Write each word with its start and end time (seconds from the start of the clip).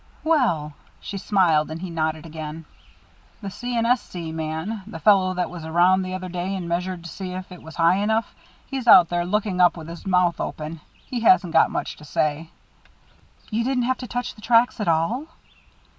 "Well" 0.23 0.73
she 0.99 1.19
smiled; 1.19 1.69
and 1.69 1.79
he 1.79 1.91
nodded 1.91 2.25
again. 2.25 2.65
"The 3.41 3.51
C. 3.51 3.77
& 3.77 3.77
S. 3.77 4.01
C. 4.01 4.31
man 4.31 4.81
the 4.87 4.97
fellow 4.97 5.35
that 5.35 5.51
was 5.51 5.63
around 5.63 6.01
the 6.01 6.15
other 6.15 6.27
day 6.27 6.55
and 6.55 6.67
measured 6.67 7.03
to 7.03 7.09
see 7.11 7.33
if 7.33 7.51
it 7.51 7.61
was 7.61 7.75
high 7.75 7.97
enough 7.97 8.33
he's 8.65 8.87
out 8.87 9.09
there 9.09 9.25
looking 9.25 9.61
up 9.61 9.77
with 9.77 9.87
his 9.87 10.07
mouth 10.07 10.41
open. 10.41 10.81
He 11.05 11.19
hasn't 11.19 11.53
got 11.53 11.69
much 11.69 11.97
to 11.97 12.03
say." 12.03 12.49
"You 13.51 13.63
didn't 13.63 13.83
have 13.83 13.99
to 13.99 14.07
touch 14.07 14.33
the 14.33 14.41
tracks 14.41 14.79
at 14.79 14.87
all?" 14.87 15.27